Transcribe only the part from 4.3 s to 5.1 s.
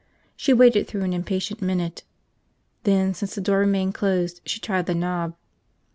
she tried the